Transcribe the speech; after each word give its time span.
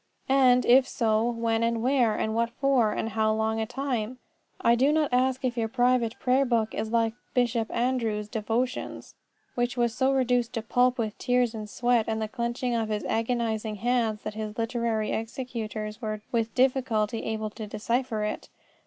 And, 0.29 0.65
if 0.65 0.87
so, 0.87 1.29
when, 1.29 1.61
and 1.61 1.83
where, 1.83 2.15
and 2.15 2.33
what 2.33 2.49
for, 2.49 2.91
and 2.91 3.09
how 3.09 3.31
long 3.35 3.59
at 3.61 3.65
a 3.65 3.65
time? 3.75 4.17
I 4.59 4.73
do 4.73 4.91
not 4.91 5.13
ask 5.13 5.45
if 5.45 5.55
your 5.55 5.67
private 5.67 6.17
prayer 6.19 6.43
book 6.43 6.73
is 6.73 6.89
like 6.91 7.13
Bishop 7.35 7.69
Andrewes' 7.69 8.27
Devotions, 8.27 9.13
which 9.53 9.77
was 9.77 9.93
so 9.93 10.11
reduced 10.11 10.53
to 10.53 10.63
pulp 10.63 10.97
with 10.97 11.15
tears 11.19 11.53
and 11.53 11.69
sweat 11.69 12.05
and 12.07 12.19
the 12.19 12.27
clenching 12.27 12.73
of 12.73 12.89
his 12.89 13.05
agonising 13.05 13.75
hands 13.75 14.23
that 14.23 14.33
his 14.33 14.57
literary 14.57 15.11
executors 15.11 16.01
were 16.01 16.23
with 16.31 16.55
difficulty 16.55 17.21
able 17.21 17.51
to 17.51 17.67
decipher 17.67 18.23
it. 18.23 18.49